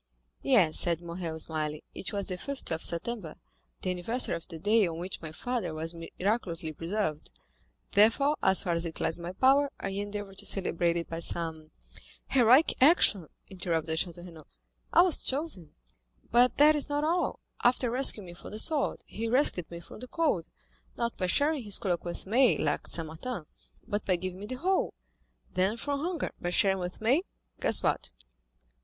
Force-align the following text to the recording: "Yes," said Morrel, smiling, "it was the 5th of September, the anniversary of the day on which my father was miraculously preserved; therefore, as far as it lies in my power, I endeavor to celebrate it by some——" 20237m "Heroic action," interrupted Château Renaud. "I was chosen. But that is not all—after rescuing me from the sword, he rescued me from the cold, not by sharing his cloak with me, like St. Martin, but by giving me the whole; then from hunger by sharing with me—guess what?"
"Yes," 0.41 0.79
said 0.79 0.99
Morrel, 0.99 1.39
smiling, 1.39 1.81
"it 1.93 2.11
was 2.11 2.25
the 2.25 2.35
5th 2.37 2.71
of 2.71 2.81
September, 2.81 3.35
the 3.83 3.91
anniversary 3.91 4.35
of 4.35 4.47
the 4.47 4.57
day 4.57 4.87
on 4.87 4.97
which 4.97 5.21
my 5.21 5.31
father 5.31 5.75
was 5.75 5.93
miraculously 5.93 6.73
preserved; 6.73 7.31
therefore, 7.91 8.35
as 8.41 8.63
far 8.63 8.73
as 8.73 8.83
it 8.87 8.99
lies 8.99 9.19
in 9.19 9.21
my 9.23 9.31
power, 9.33 9.69
I 9.79 9.89
endeavor 9.89 10.33
to 10.33 10.45
celebrate 10.47 10.97
it 10.97 11.07
by 11.07 11.19
some——" 11.19 11.69
20237m 12.31 12.33
"Heroic 12.33 12.73
action," 12.81 13.27
interrupted 13.49 13.99
Château 13.99 14.25
Renaud. 14.25 14.47
"I 14.91 15.03
was 15.03 15.21
chosen. 15.21 15.75
But 16.31 16.57
that 16.57 16.75
is 16.75 16.89
not 16.89 17.03
all—after 17.03 17.91
rescuing 17.91 18.25
me 18.25 18.33
from 18.33 18.49
the 18.49 18.57
sword, 18.57 19.03
he 19.05 19.27
rescued 19.27 19.69
me 19.69 19.81
from 19.81 19.99
the 19.99 20.07
cold, 20.07 20.47
not 20.97 21.15
by 21.15 21.27
sharing 21.27 21.61
his 21.61 21.77
cloak 21.77 22.03
with 22.03 22.25
me, 22.25 22.57
like 22.57 22.87
St. 22.87 23.05
Martin, 23.07 23.45
but 23.87 24.03
by 24.07 24.15
giving 24.15 24.39
me 24.39 24.47
the 24.47 24.55
whole; 24.55 24.95
then 25.53 25.77
from 25.77 25.99
hunger 25.99 26.31
by 26.41 26.49
sharing 26.49 26.79
with 26.79 27.01
me—guess 27.01 27.83
what?" 27.83 28.09